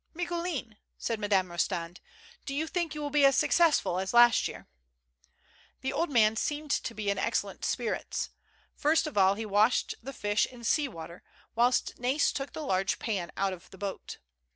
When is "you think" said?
2.55-2.95